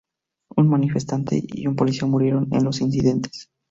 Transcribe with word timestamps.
Un 0.57 0.67
manifestante 0.67 1.39
y 1.47 1.67
un 1.67 1.75
policía 1.75 2.07
murieron 2.07 2.47
en 2.51 2.63
los 2.63 2.81
incidentes. 2.81 3.51